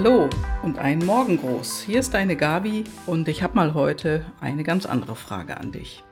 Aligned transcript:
Hallo 0.00 0.30
und 0.62 0.78
einen 0.78 1.04
Morgengruß. 1.04 1.80
Hier 1.80 1.98
ist 1.98 2.14
deine 2.14 2.36
Gabi 2.36 2.84
und 3.06 3.26
ich 3.26 3.42
habe 3.42 3.56
mal 3.56 3.74
heute 3.74 4.24
eine 4.40 4.62
ganz 4.62 4.86
andere 4.86 5.16
Frage 5.16 5.56
an 5.56 5.72
dich. 5.72 6.04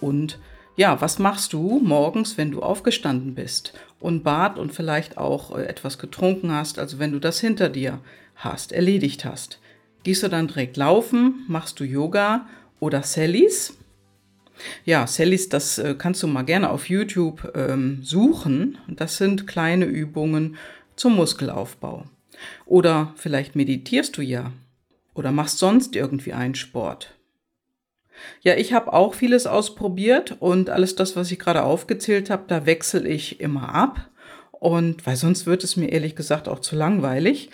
Und 0.00 0.38
ja, 0.76 1.02
was 1.02 1.18
machst 1.18 1.52
du 1.52 1.78
morgens, 1.84 2.38
wenn 2.38 2.50
du 2.50 2.62
aufgestanden 2.62 3.34
bist 3.34 3.74
und 4.00 4.24
bad 4.24 4.58
und 4.58 4.72
vielleicht 4.72 5.18
auch 5.18 5.54
äh, 5.54 5.64
etwas 5.64 5.98
getrunken 5.98 6.52
hast, 6.52 6.78
also 6.78 6.98
wenn 6.98 7.12
du 7.12 7.18
das 7.18 7.38
hinter 7.38 7.68
dir 7.68 8.00
hast, 8.34 8.72
erledigt 8.72 9.26
hast? 9.26 9.60
Gehst 10.04 10.22
du 10.22 10.28
dann 10.28 10.48
direkt 10.48 10.78
laufen? 10.78 11.44
Machst 11.48 11.80
du 11.80 11.84
Yoga 11.84 12.46
oder 12.80 13.02
Sallys? 13.02 13.76
Ja, 14.86 15.06
Sallys, 15.06 15.50
das 15.50 15.76
äh, 15.76 15.96
kannst 15.98 16.22
du 16.22 16.28
mal 16.28 16.46
gerne 16.46 16.70
auf 16.70 16.88
YouTube 16.88 17.52
ähm, 17.54 17.98
suchen. 18.02 18.78
Das 18.88 19.18
sind 19.18 19.46
kleine 19.46 19.84
Übungen 19.84 20.56
zum 20.96 21.16
Muskelaufbau. 21.16 22.06
Oder 22.66 23.12
vielleicht 23.16 23.56
meditierst 23.56 24.16
du 24.16 24.22
ja 24.22 24.52
oder 25.14 25.32
machst 25.32 25.58
sonst 25.58 25.96
irgendwie 25.96 26.32
einen 26.32 26.54
Sport. 26.54 27.14
Ja, 28.40 28.56
ich 28.56 28.72
habe 28.72 28.92
auch 28.92 29.14
vieles 29.14 29.46
ausprobiert 29.46 30.36
und 30.40 30.70
alles 30.70 30.96
das, 30.96 31.16
was 31.16 31.30
ich 31.30 31.38
gerade 31.38 31.64
aufgezählt 31.64 32.30
habe, 32.30 32.44
da 32.48 32.66
wechsle 32.66 33.06
ich 33.08 33.40
immer 33.40 33.74
ab. 33.74 34.08
Und 34.52 35.06
weil 35.06 35.16
sonst 35.16 35.46
wird 35.46 35.62
es 35.62 35.76
mir 35.76 35.88
ehrlich 35.88 36.16
gesagt 36.16 36.48
auch 36.48 36.58
zu 36.60 36.74
langweilig. 36.74 37.50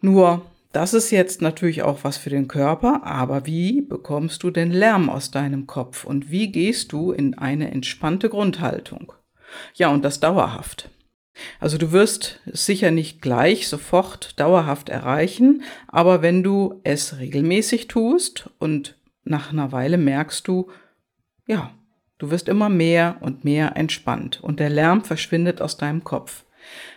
Nur, 0.00 0.42
das 0.72 0.94
ist 0.94 1.10
jetzt 1.10 1.42
natürlich 1.42 1.82
auch 1.82 2.04
was 2.04 2.16
für 2.16 2.30
den 2.30 2.48
Körper, 2.48 3.02
aber 3.04 3.46
wie 3.46 3.80
bekommst 3.80 4.42
du 4.42 4.50
den 4.50 4.70
Lärm 4.70 5.08
aus 5.08 5.30
deinem 5.30 5.66
Kopf 5.66 6.04
und 6.04 6.30
wie 6.30 6.52
gehst 6.52 6.92
du 6.92 7.12
in 7.12 7.36
eine 7.36 7.70
entspannte 7.70 8.28
Grundhaltung? 8.28 9.12
Ja, 9.74 9.88
und 9.88 10.04
das 10.04 10.20
dauerhaft. 10.20 10.90
Also 11.60 11.78
du 11.78 11.92
wirst 11.92 12.40
es 12.46 12.66
sicher 12.66 12.90
nicht 12.90 13.22
gleich 13.22 13.68
sofort 13.68 14.38
dauerhaft 14.40 14.88
erreichen, 14.88 15.62
aber 15.88 16.22
wenn 16.22 16.42
du 16.42 16.80
es 16.84 17.18
regelmäßig 17.18 17.88
tust 17.88 18.50
und 18.58 18.96
nach 19.24 19.52
einer 19.52 19.72
Weile 19.72 19.98
merkst 19.98 20.46
du, 20.46 20.70
ja, 21.46 21.72
du 22.18 22.30
wirst 22.30 22.48
immer 22.48 22.68
mehr 22.68 23.16
und 23.20 23.44
mehr 23.44 23.76
entspannt 23.76 24.40
und 24.42 24.60
der 24.60 24.70
Lärm 24.70 25.04
verschwindet 25.04 25.60
aus 25.60 25.76
deinem 25.76 26.04
Kopf. 26.04 26.44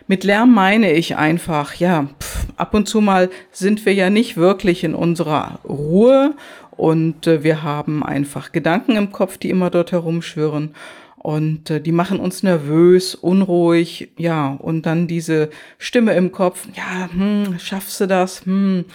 Mit 0.06 0.24
Lärm 0.24 0.52
meine 0.52 0.92
ich 0.92 1.16
einfach, 1.16 1.74
ja, 1.74 2.08
pff, 2.20 2.46
ab 2.56 2.74
und 2.74 2.88
zu 2.88 3.00
mal 3.00 3.30
sind 3.52 3.86
wir 3.86 3.94
ja 3.94 4.10
nicht 4.10 4.36
wirklich 4.36 4.82
in 4.82 4.94
unserer 4.94 5.60
Ruhe 5.64 6.34
und 6.72 7.26
äh, 7.26 7.44
wir 7.44 7.62
haben 7.62 8.02
einfach 8.02 8.52
Gedanken 8.52 8.96
im 8.96 9.12
Kopf, 9.12 9.38
die 9.38 9.50
immer 9.50 9.70
dort 9.70 9.92
herumschwirren 9.92 10.74
und 11.22 11.68
äh, 11.68 11.82
die 11.82 11.92
machen 11.92 12.18
uns 12.18 12.42
nervös, 12.42 13.14
unruhig, 13.14 14.12
ja, 14.16 14.54
und 14.54 14.86
dann 14.86 15.06
diese 15.06 15.50
Stimme 15.76 16.14
im 16.14 16.32
Kopf, 16.32 16.66
ja, 16.74 17.10
hm, 17.12 17.58
schaffst 17.58 18.00
du 18.00 18.06
das, 18.06 18.46
hm, 18.46 18.86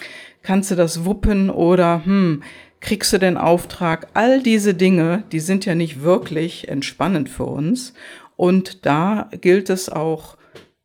kannst 0.42 0.72
du 0.72 0.76
das 0.76 1.06
wuppen 1.06 1.52
oder 1.52 2.04
hm, 2.04 2.42
kriegst 2.80 3.14
du 3.14 3.20
den 3.20 3.38
Auftrag? 3.38 4.08
All 4.16 4.42
diese 4.42 4.74
Dinge, 4.74 5.24
die 5.32 5.40
sind 5.40 5.66
ja 5.66 5.76
nicht 5.76 6.02
wirklich 6.02 6.68
entspannend 6.68 7.30
für 7.30 7.46
uns. 7.46 7.94
Und 8.36 8.88
da 8.88 9.30
gilt 9.42 9.70
es 9.70 9.88
auch, 9.90 10.36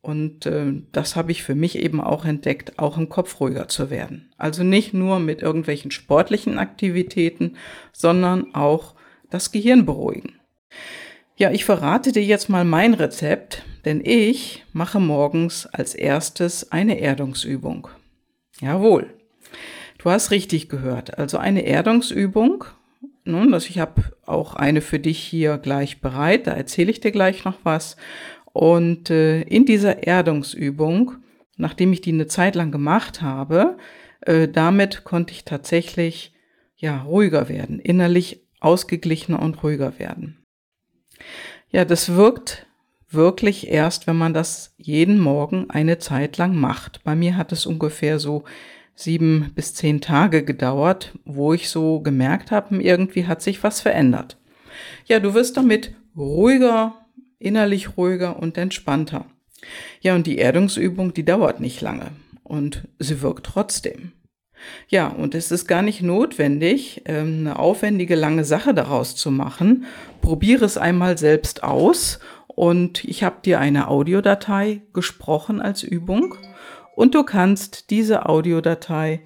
und 0.03 0.45
äh, 0.45 0.75
das 0.93 1.17
habe 1.17 1.33
ich 1.33 1.43
für 1.43 1.55
mich 1.55 1.79
eben 1.79 2.03
auch 2.03 2.27
entdeckt, 2.27 2.79
auch 2.79 2.99
im 2.99 3.09
Kopf 3.09 3.41
ruhiger 3.41 3.67
zu 3.69 3.89
werden. 3.89 4.31
Also 4.37 4.63
nicht 4.63 4.93
nur 4.93 5.21
mit 5.21 5.41
irgendwelchen 5.41 5.91
sportlichen 5.91 6.59
Aktivitäten, 6.59 7.57
sondern 7.93 8.55
auch 8.55 8.95
das 9.31 9.53
Gehirn 9.53 9.87
beruhigen. 9.87 10.40
Ja, 11.41 11.51
ich 11.51 11.65
verrate 11.65 12.13
dir 12.13 12.23
jetzt 12.23 12.51
mal 12.51 12.67
mein 12.67 12.93
Rezept, 12.93 13.63
denn 13.87 14.03
ich 14.05 14.63
mache 14.75 15.01
morgens 15.01 15.65
als 15.65 15.95
erstes 15.95 16.71
eine 16.71 17.01
Erdungsübung. 17.01 17.89
Jawohl. 18.61 19.15
Du 19.97 20.11
hast 20.11 20.33
richtig 20.33 20.69
gehört. 20.69 21.17
Also 21.17 21.39
eine 21.39 21.65
Erdungsübung. 21.65 22.67
Nun, 23.25 23.55
ich 23.55 23.79
habe 23.79 24.03
auch 24.27 24.55
eine 24.55 24.83
für 24.83 24.99
dich 24.99 25.19
hier 25.19 25.57
gleich 25.57 26.03
bereit. 26.03 26.47
Da 26.47 26.53
erzähle 26.53 26.91
ich 26.91 27.01
dir 27.01 27.11
gleich 27.11 27.47
noch 27.47 27.57
was. 27.63 27.97
Und 28.53 29.09
äh, 29.09 29.41
in 29.41 29.65
dieser 29.65 30.07
Erdungsübung, 30.07 31.13
nachdem 31.57 31.95
ich 31.95 32.03
die 32.03 32.13
eine 32.13 32.27
Zeit 32.27 32.55
lang 32.55 32.71
gemacht 32.71 33.23
habe, 33.23 33.79
äh, 34.21 34.47
damit 34.47 35.05
konnte 35.05 35.33
ich 35.33 35.47
tatsächlich 35.47 36.35
ja 36.77 37.01
ruhiger 37.01 37.49
werden, 37.49 37.79
innerlich 37.79 38.43
ausgeglichener 38.61 39.41
und 39.41 39.63
ruhiger 39.63 39.99
werden. 39.99 40.40
Ja, 41.71 41.85
das 41.85 42.15
wirkt 42.15 42.67
wirklich 43.11 43.69
erst, 43.69 44.07
wenn 44.07 44.17
man 44.17 44.35
das 44.35 44.75
jeden 44.79 45.19
Morgen 45.19 45.69
eine 45.71 45.99
Zeit 45.99 46.37
lang 46.37 46.57
macht. 46.57 47.03
Bei 47.05 47.15
mir 47.15 47.37
hat 47.37 47.53
es 47.53 47.67
ungefähr 47.67 48.19
so 48.19 48.45
sieben 48.95 49.53
bis 49.55 49.75
zehn 49.75 50.01
Tage 50.01 50.45
gedauert, 50.45 51.13
wo 51.25 51.53
ich 51.53 51.71
so 51.71 52.01
gemerkt 52.01 52.51
habe, 52.51 52.83
irgendwie 52.83 53.27
hat 53.27 53.43
sich 53.43 53.63
was 53.63 53.81
verändert. 53.81 54.37
Ja, 55.07 55.19
du 55.19 55.35
wirst 55.35 55.57
damit 55.57 55.95
ruhiger, 56.17 56.95
innerlich 57.39 57.97
ruhiger 57.97 58.39
und 58.39 58.57
entspannter. 58.59 59.27
Ja, 60.01 60.15
und 60.15 60.27
die 60.27 60.39
Erdungsübung, 60.39 61.15
die 61.15 61.25
dauert 61.25 61.61
nicht 61.61 61.81
lange 61.81 62.13
und 62.45 62.89
sie 62.99 63.23
wirkt 63.23 63.47
trotzdem. 63.47 64.13
Ja, 64.89 65.09
und 65.09 65.35
es 65.35 65.51
ist 65.51 65.67
gar 65.67 65.83
nicht 65.83 66.03
notwendig, 66.03 67.03
ähm, 67.07 67.41
eine 67.41 67.59
aufwendige 67.59 68.15
lange 68.15 68.45
Sache 68.45 68.75
daraus 68.75 69.17
zu 69.17 69.31
machen. 69.31 69.85
Probiere 70.21 70.65
es 70.65 70.79
einmal 70.79 71.19
selbst 71.19 71.63
aus 71.63 72.21
und 72.49 73.05
ich 73.05 73.23
habe 73.23 73.37
dir 73.45 73.61
eine 73.61 73.89
Audiodatei 73.89 74.83
gesprochen 74.93 75.61
als 75.61 75.83
Übung 75.83 76.35
und 76.95 77.15
du 77.15 77.23
kannst 77.23 77.91
diese 77.91 78.27
Audiodatei 78.27 79.23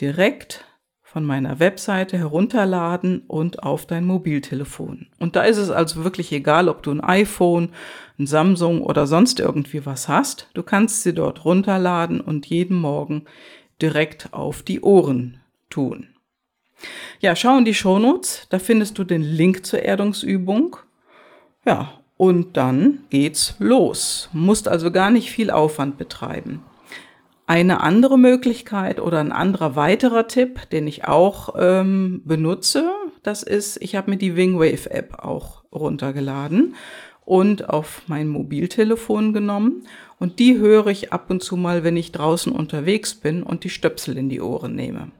direkt 0.00 0.64
von 1.02 1.24
meiner 1.24 1.58
Webseite 1.58 2.18
herunterladen 2.18 3.22
und 3.26 3.62
auf 3.62 3.86
dein 3.86 4.04
Mobiltelefon. 4.04 5.06
Und 5.18 5.36
da 5.36 5.42
ist 5.42 5.56
es 5.56 5.70
also 5.70 6.04
wirklich 6.04 6.30
egal, 6.32 6.68
ob 6.68 6.82
du 6.82 6.90
ein 6.90 7.00
iPhone, 7.00 7.70
ein 8.18 8.26
Samsung 8.26 8.82
oder 8.82 9.06
sonst 9.06 9.40
irgendwie 9.40 9.86
was 9.86 10.06
hast. 10.06 10.50
Du 10.52 10.62
kannst 10.62 11.02
sie 11.02 11.14
dort 11.14 11.46
runterladen 11.46 12.20
und 12.20 12.44
jeden 12.46 12.76
Morgen 12.76 13.24
direkt 13.80 14.32
auf 14.32 14.62
die 14.62 14.80
Ohren 14.80 15.40
tun. 15.70 16.08
Ja, 17.20 17.34
schau 17.34 17.58
in 17.58 17.64
die 17.64 17.74
Shownotes, 17.74 18.46
da 18.50 18.58
findest 18.58 18.98
du 18.98 19.04
den 19.04 19.22
Link 19.22 19.66
zur 19.66 19.82
Erdungsübung. 19.82 20.76
Ja, 21.64 21.92
und 22.16 22.56
dann 22.56 23.00
geht's 23.10 23.54
los. 23.58 24.28
Musst 24.32 24.68
also 24.68 24.90
gar 24.90 25.10
nicht 25.10 25.30
viel 25.30 25.50
Aufwand 25.50 25.98
betreiben. 25.98 26.62
Eine 27.46 27.80
andere 27.80 28.18
Möglichkeit 28.18 29.00
oder 29.00 29.20
ein 29.20 29.32
anderer 29.32 29.74
weiterer 29.74 30.28
Tipp, 30.28 30.68
den 30.70 30.86
ich 30.86 31.06
auch 31.06 31.54
ähm, 31.58 32.22
benutze, 32.24 32.90
das 33.22 33.42
ist, 33.42 33.80
ich 33.82 33.96
habe 33.96 34.10
mir 34.10 34.16
die 34.16 34.36
Wingwave 34.36 34.90
App 34.90 35.18
auch 35.18 35.64
runtergeladen 35.72 36.74
und 37.24 37.68
auf 37.68 38.02
mein 38.06 38.28
Mobiltelefon 38.28 39.32
genommen 39.32 39.86
und 40.18 40.38
die 40.38 40.58
höre 40.58 40.88
ich 40.88 41.12
ab 41.12 41.30
und 41.30 41.42
zu 41.42 41.56
mal, 41.56 41.84
wenn 41.84 41.96
ich 41.96 42.12
draußen 42.12 42.52
unterwegs 42.52 43.14
bin 43.14 43.42
und 43.42 43.64
die 43.64 43.70
Stöpsel 43.70 44.16
in 44.16 44.28
die 44.28 44.40
Ohren 44.40 44.74
nehme. 44.74 45.12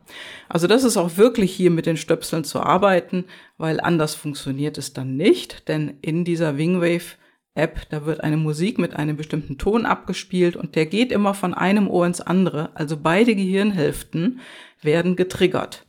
Also 0.48 0.66
das 0.66 0.84
ist 0.84 0.97
auch 0.97 1.16
wirklich 1.16 1.53
hier 1.53 1.70
mit 1.70 1.86
den 1.86 1.97
Stöpseln 1.97 2.44
zu 2.44 2.60
arbeiten, 2.60 3.25
weil 3.56 3.81
anders 3.81 4.14
funktioniert 4.14 4.78
es 4.78 4.92
dann 4.92 5.16
nicht, 5.16 5.69
denn 5.69 5.98
in 6.00 6.25
dieser 6.25 6.56
Wingwave 6.56 7.16
App, 7.54 7.88
da 7.91 8.06
wird 8.06 8.22
eine 8.22 8.36
Musik 8.36 8.78
mit 8.78 8.94
einem 8.94 9.16
bestimmten 9.16 9.59
Ton 9.59 9.84
abgespielt 9.84 10.54
und 10.54 10.76
der 10.76 10.86
geht 10.86 11.10
immer 11.10 11.34
von 11.34 11.54
einem 11.54 11.88
Ohr 11.88 12.06
ins 12.06 12.20
andere, 12.20 12.70
also 12.75 12.97
beide 12.97 13.34
Gehirnhälften 13.34 14.41
werden 14.80 15.16
getriggert. 15.16 15.84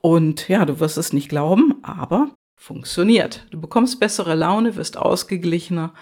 Und 0.00 0.48
ja, 0.48 0.64
du 0.64 0.80
wirst 0.80 0.98
es 0.98 1.12
nicht 1.12 1.28
glauben, 1.28 1.76
aber 1.82 2.34
funktioniert. 2.56 3.46
Du 3.50 3.60
bekommst 3.60 4.00
bessere 4.00 4.34
Laune, 4.34 4.74
wirst 4.74 4.96
ausgeglichener 4.96 5.94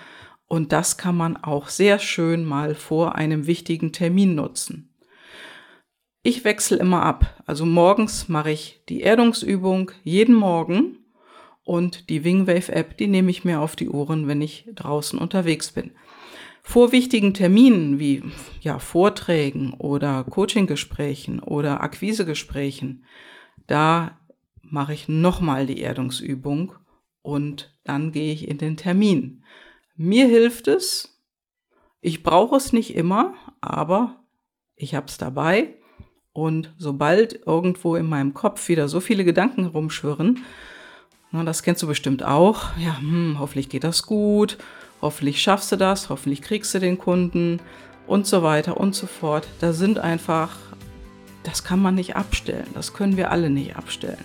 und 0.50 0.72
das 0.72 0.96
kann 0.96 1.16
man 1.16 1.36
auch 1.36 1.68
sehr 1.68 2.00
schön 2.00 2.44
mal 2.44 2.74
vor 2.74 3.14
einem 3.14 3.46
wichtigen 3.46 3.92
Termin 3.92 4.34
nutzen. 4.34 4.92
Ich 6.24 6.42
wechsle 6.42 6.76
immer 6.78 7.04
ab. 7.04 7.40
Also 7.46 7.64
morgens 7.64 8.28
mache 8.28 8.50
ich 8.50 8.82
die 8.88 9.02
Erdungsübung 9.02 9.92
jeden 10.02 10.34
Morgen 10.34 10.98
und 11.62 12.10
die 12.10 12.24
Wingwave 12.24 12.72
App, 12.72 12.96
die 12.96 13.06
nehme 13.06 13.30
ich 13.30 13.44
mir 13.44 13.60
auf 13.60 13.76
die 13.76 13.90
Ohren, 13.90 14.26
wenn 14.26 14.42
ich 14.42 14.66
draußen 14.74 15.20
unterwegs 15.20 15.70
bin. 15.70 15.92
Vor 16.64 16.90
wichtigen 16.90 17.32
Terminen 17.32 18.00
wie 18.00 18.24
ja, 18.60 18.80
Vorträgen 18.80 19.72
oder 19.74 20.24
Coachinggesprächen 20.24 21.38
oder 21.38 21.80
Akquisegesprächen, 21.80 23.04
da 23.68 24.18
mache 24.62 24.94
ich 24.94 25.08
nochmal 25.08 25.66
die 25.66 25.80
Erdungsübung 25.80 26.72
und 27.22 27.78
dann 27.84 28.10
gehe 28.10 28.32
ich 28.32 28.48
in 28.48 28.58
den 28.58 28.76
Termin. 28.76 29.44
Mir 30.02 30.28
hilft 30.28 30.66
es. 30.66 31.20
Ich 32.00 32.22
brauche 32.22 32.56
es 32.56 32.72
nicht 32.72 32.94
immer, 32.94 33.34
aber 33.60 34.24
ich 34.74 34.94
habe 34.94 35.08
es 35.08 35.18
dabei. 35.18 35.74
Und 36.32 36.72
sobald 36.78 37.46
irgendwo 37.46 37.96
in 37.96 38.06
meinem 38.06 38.32
Kopf 38.32 38.70
wieder 38.70 38.88
so 38.88 39.00
viele 39.00 39.26
Gedanken 39.26 39.66
rumschwirren, 39.66 40.42
das 41.32 41.62
kennst 41.62 41.82
du 41.82 41.86
bestimmt 41.86 42.22
auch, 42.22 42.74
ja, 42.78 42.96
hm, 42.98 43.36
hoffentlich 43.38 43.68
geht 43.68 43.84
das 43.84 44.06
gut, 44.06 44.56
hoffentlich 45.02 45.42
schaffst 45.42 45.70
du 45.70 45.76
das, 45.76 46.08
hoffentlich 46.08 46.40
kriegst 46.40 46.72
du 46.72 46.78
den 46.78 46.96
Kunden 46.96 47.60
und 48.06 48.26
so 48.26 48.42
weiter 48.42 48.80
und 48.80 48.94
so 48.94 49.06
fort. 49.06 49.46
Da 49.60 49.74
sind 49.74 49.98
einfach 49.98 50.56
das 51.42 51.62
kann 51.62 51.82
man 51.82 51.94
nicht 51.94 52.16
abstellen. 52.16 52.68
Das 52.72 52.94
können 52.94 53.18
wir 53.18 53.30
alle 53.30 53.50
nicht 53.50 53.76
abstellen. 53.76 54.24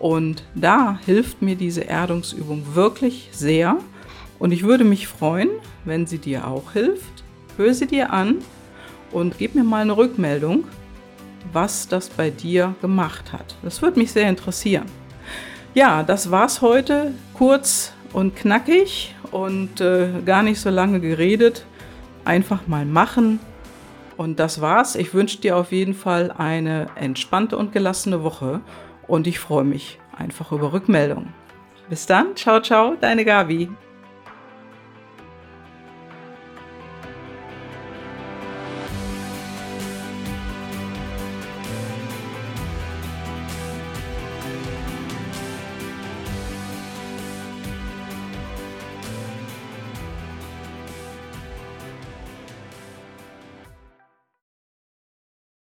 Und 0.00 0.42
da 0.56 0.98
hilft 1.06 1.40
mir 1.40 1.54
diese 1.54 1.82
Erdungsübung 1.82 2.74
wirklich 2.74 3.28
sehr. 3.30 3.78
Und 4.38 4.52
ich 4.52 4.64
würde 4.64 4.84
mich 4.84 5.08
freuen, 5.08 5.50
wenn 5.84 6.06
sie 6.06 6.18
dir 6.18 6.46
auch 6.46 6.72
hilft. 6.72 7.24
Hör 7.56 7.72
sie 7.72 7.86
dir 7.86 8.12
an 8.12 8.38
und 9.12 9.38
gib 9.38 9.54
mir 9.54 9.64
mal 9.64 9.82
eine 9.82 9.96
Rückmeldung, 9.96 10.64
was 11.52 11.88
das 11.88 12.08
bei 12.08 12.30
dir 12.30 12.74
gemacht 12.80 13.32
hat. 13.32 13.56
Das 13.62 13.80
würde 13.80 13.98
mich 13.98 14.12
sehr 14.12 14.28
interessieren. 14.28 14.86
Ja, 15.74 16.02
das 16.02 16.30
war's 16.30 16.60
heute. 16.60 17.12
Kurz 17.32 17.92
und 18.12 18.36
knackig 18.36 19.14
und 19.30 19.80
äh, 19.80 20.08
gar 20.24 20.42
nicht 20.42 20.60
so 20.60 20.70
lange 20.70 21.00
geredet. 21.00 21.64
Einfach 22.24 22.66
mal 22.66 22.84
machen. 22.84 23.40
Und 24.16 24.38
das 24.38 24.60
war's. 24.60 24.94
Ich 24.94 25.14
wünsche 25.14 25.38
dir 25.38 25.56
auf 25.56 25.72
jeden 25.72 25.94
Fall 25.94 26.32
eine 26.36 26.86
entspannte 26.94 27.56
und 27.56 27.72
gelassene 27.72 28.22
Woche 28.22 28.60
und 29.08 29.26
ich 29.26 29.38
freue 29.38 29.64
mich 29.64 29.98
einfach 30.16 30.52
über 30.52 30.72
Rückmeldungen. 30.72 31.32
Bis 31.88 32.06
dann, 32.06 32.36
ciao, 32.36 32.60
ciao, 32.60 32.96
deine 33.00 33.24
Gabi. 33.24 33.68